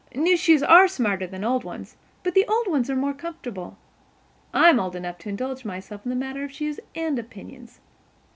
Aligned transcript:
New 0.15 0.35
shoes 0.35 0.63
are 0.63 0.87
smarter 0.87 1.27
than 1.27 1.43
old 1.43 1.63
ones, 1.63 1.95
but 2.23 2.33
the 2.33 2.43
old 2.47 2.67
ones 2.67 2.89
are 2.89 2.95
more 2.95 3.13
comfortable. 3.13 3.77
I'm 4.51 4.79
old 4.79 4.95
enough 4.95 5.19
to 5.19 5.29
indulge 5.29 5.63
myself 5.63 6.01
in 6.03 6.09
the 6.09 6.15
matter 6.15 6.43
of 6.43 6.51
shoes 6.51 6.79
and 6.95 7.19
opinions. 7.19 7.79